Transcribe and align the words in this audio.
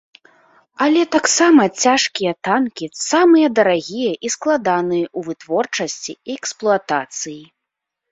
Але 0.83 1.01
таксама 1.15 1.65
цяжкія 1.83 2.31
танкі 2.47 2.85
самыя 3.09 3.47
дарагія 3.59 4.13
і 4.29 4.31
складаныя 4.37 5.05
ў 5.09 5.19
вытворчасці 5.29 6.17
і 6.29 6.37
эксплуатацыі. 6.39 7.37